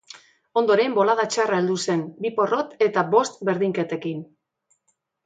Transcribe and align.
Ondoren 0.59 0.95
bolada 0.99 1.25
txarra 1.35 1.59
heldu 1.61 1.75
zen 1.87 2.01
bi 2.25 2.31
porrot 2.39 2.73
eta 2.89 3.05
bost 3.13 3.41
berdinketekin. 3.51 4.25